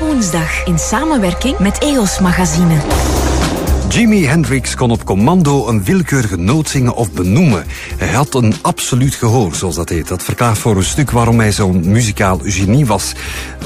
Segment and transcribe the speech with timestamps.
[0.00, 2.80] woensdag in samenwerking met EOS Magazine.
[3.90, 7.64] Jimi Hendrix kon op commando een willekeurige noot zingen of benoemen.
[7.96, 10.08] Hij had een absoluut gehoor, zoals dat heet.
[10.08, 13.12] Dat verklaart voor een stuk waarom hij zo'n muzikaal genie was.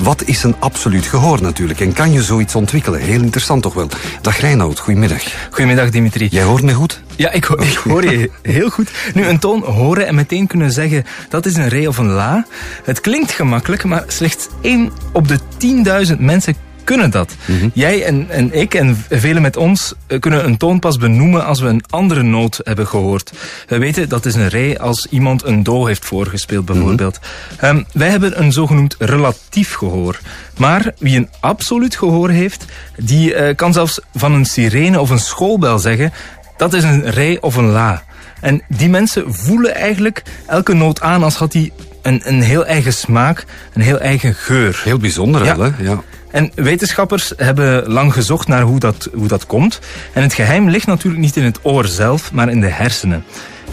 [0.02, 1.80] Wat is een absoluut gehoor natuurlijk?
[1.80, 3.00] En kan je zoiets ontwikkelen?
[3.00, 3.88] Heel interessant toch wel.
[4.20, 5.22] Dag Reinoud, goedemiddag.
[5.50, 6.28] Goedemiddag Dimitri.
[6.30, 7.02] Jij hoort me goed?
[7.16, 8.90] Ja, ik, ho ik hoor je heel goed.
[9.14, 12.46] Nu, een toon horen en meteen kunnen zeggen dat is een re of een la.
[12.84, 15.38] Het klinkt gemakkelijk, maar slechts één op de
[16.08, 17.34] 10.000 mensen kunnen dat.
[17.44, 17.68] Mhm.
[17.72, 21.60] Jij en, en ik en velen met ons eh, kunnen een toon pas benoemen als
[21.60, 23.32] we een andere noot hebben gehoord.
[23.66, 27.18] We weten dat is een re als iemand een do heeft voorgespeeld bijvoorbeeld.
[27.20, 27.32] Mm
[27.92, 30.20] wij hebben een zogenoemd relatief gehoor.
[30.56, 32.64] Maar wie een absoluut gehoor heeft,
[32.96, 36.12] die uh, kan zelfs van een sirene of een schoolbel zeggen
[36.56, 38.02] dat is een re of een la.
[38.40, 41.70] En die mensen voelen eigenlijk elke noot aan als had hij
[42.02, 44.80] een, een heel eigen smaak, een heel eigen geur.
[44.84, 45.58] Heel bijzonder ja.
[45.58, 45.70] hè?
[45.78, 46.02] Ja.
[46.34, 49.80] En wetenschappers hebben lang gezocht naar hoe dat, hoe dat komt.
[50.12, 53.24] En het geheim ligt natuurlijk niet in het oor zelf, maar in de hersenen.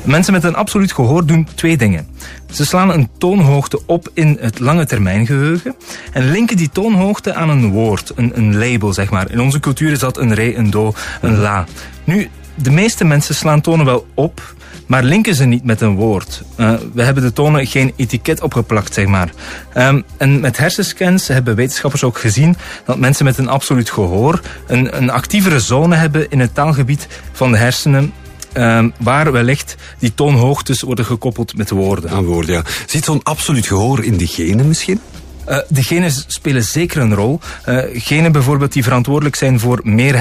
[0.03, 2.08] Mensen met een absoluut gehoor doen twee dingen.
[2.52, 5.75] Ze slaan een toonhoogte op in het lange termijn geheugen
[6.11, 9.31] en linken die toonhoogte aan een woord, een, een label zeg maar.
[9.31, 11.66] In onze cultuur is dat een re, een do, een la.
[12.03, 16.41] Nu, de meeste mensen slaan tonen wel op, maar linken ze niet met een woord.
[16.57, 19.29] Uh, we hebben de tonen geen etiket opgeplakt, zeg maar.
[19.77, 24.97] Um, en met hersenscans hebben wetenschappers ook gezien dat mensen met een absoluut gehoor een,
[24.97, 28.13] een actievere zone hebben in het taalgebied van de hersenen
[28.53, 32.09] Um, waar wellicht die toonhoogtes worden gekoppeld met woorden.
[32.09, 32.63] Aan woorden, ja.
[32.85, 34.99] Zit zo'n absoluut gehoor in de genen misschien?
[35.52, 37.39] Uh, de genen spelen zeker een rol.
[37.66, 40.17] Uh, genen bijvoorbeeld die verantwoordelijk zijn voor meer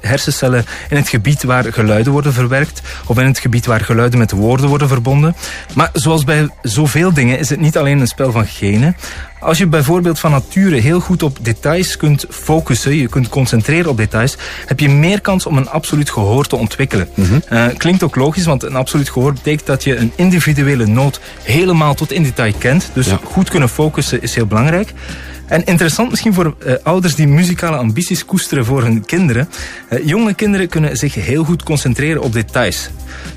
[0.00, 4.30] hersencellen in het gebied waar geluiden worden verwerkt of in het gebied waar geluiden met
[4.30, 5.36] woorden worden verbonden.
[5.74, 8.96] Maar zoals bij zoveel dingen is het niet alleen een spel van genen.
[9.44, 13.96] Als je bijvoorbeeld van nature heel goed op details kunt focussen, je kunt concentreren op
[13.96, 17.08] details, heb je meer kans om een absoluut gehoor te ontwikkelen.
[17.14, 17.42] Mm -hmm.
[17.52, 21.94] uh, klinkt ook logisch, want een absoluut gehoor betekent dat je een individuele noot helemaal
[21.94, 22.90] tot in detail kent.
[22.94, 23.18] Dus ja.
[23.24, 24.92] goed kunnen focussen is heel belangrijk.
[25.46, 29.48] En interessant misschien voor uh, ouders die muzikale ambities koesteren voor hun kinderen.
[29.90, 32.90] Uh, jonge kinderen kunnen zich heel goed concentreren op details.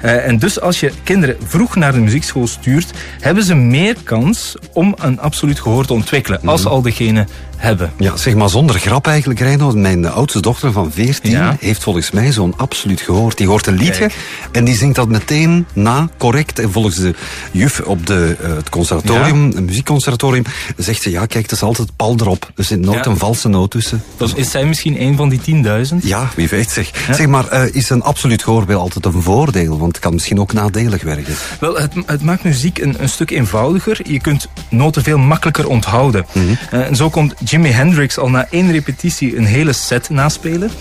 [0.04, 4.56] Uh, en dus als je kinderen vroeg naar de muziekschool stuurt, hebben ze meer kans
[4.74, 6.40] om een absoluut gehoor te ontwikkelen.
[6.46, 7.26] Als al degene
[7.58, 7.92] hebben.
[7.98, 9.76] Ja, zeg maar zonder grap eigenlijk, Reinoud.
[9.76, 11.56] Mijn oudste dochter van 14 ja.
[11.60, 13.38] heeft volgens mij zo'n absoluut gehoord.
[13.38, 14.16] Die hoort een liedje Kijk.
[14.52, 16.60] en die zingt dat meteen na, correct.
[16.60, 17.14] En volgens de
[17.52, 19.56] juf op de, uh, het conservatorium, ja.
[19.56, 20.44] het muziekconservatorium,
[20.78, 22.52] zegt ze, ja kijk, het is altijd pal erop.
[22.56, 23.12] Er zit nooit ja.
[23.12, 24.04] een valse noot tussen.
[24.18, 25.96] Dus is zij misschien een van die 10.000?
[26.02, 26.92] Ja, wie weet zeg.
[27.12, 29.67] Zeg maar, uh, is een absoluut gehoor wel altijd een voordeel?
[29.70, 31.36] Want het kan misschien ook nadelig werken.
[31.60, 34.00] Wel, het, het maakt muziek een, een, stuk eenvoudiger.
[34.12, 36.26] Je kunt noten veel makkelijker onthouden.
[36.32, 36.58] Mm -hmm.
[36.80, 40.72] uh, en zo komt Jimi Hendrix al na één repetitie een hele set naspelen.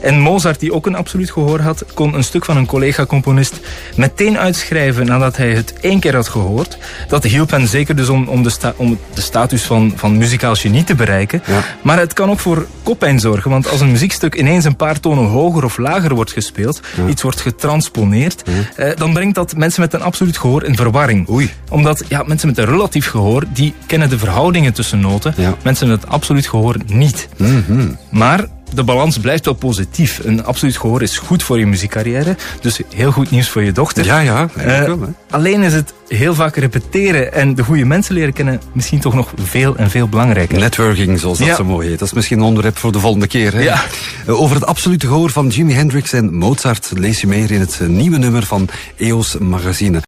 [0.00, 3.60] En Mozart, die ook een absoluut gehoor had, kon een stuk van een collega-componist
[3.96, 6.78] meteen uitschrijven nadat hij het één keer had gehoord.
[7.08, 10.54] Dat hielp hen zeker dus om, om, de, sta om de status van, van muzikaal
[10.54, 11.42] genie te bereiken.
[11.46, 11.64] Ja.
[11.82, 15.24] Maar het kan ook voor koppijn zorgen, want als een muziekstuk ineens een paar tonen
[15.24, 17.06] hoger of lager wordt gespeeld, ja.
[17.06, 18.84] iets wordt getransponeerd, ja.
[18.84, 21.28] eh, dan brengt dat mensen met een absoluut gehoor in verwarring.
[21.28, 21.50] Oei.
[21.70, 25.34] Omdat ja, mensen met een relatief gehoor, die kennen de verhoudingen tussen noten.
[25.62, 27.28] Mensen met absoluut gehoor niet.
[27.36, 27.98] Mm -hmm.
[28.10, 30.20] Maar de balans blijft wel positief.
[30.24, 32.36] Een absoluut gehoor is goed voor je muziekcarrière.
[32.60, 34.04] Dus heel goed nieuws voor je dochter.
[34.04, 34.48] Ja, ja.
[34.58, 39.00] Uh, wel, alleen is het heel vaak repeteren en de goede mensen leren kennen misschien
[39.00, 40.58] toch nog veel en veel belangrijker.
[40.58, 41.56] Networking, zoals dat ja.
[41.56, 41.98] zo mooi heet.
[41.98, 43.52] Dat is misschien een onderwerp voor de volgende keer.
[43.52, 43.60] Hè?
[43.60, 43.84] Ja.
[44.26, 47.80] Uh, over het absolute gehoor van Jimi Hendrix en Mozart lees je meer in het
[47.86, 50.00] nieuwe nummer van EOS Magazine.